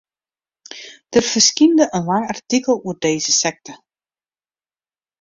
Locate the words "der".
1.13-1.21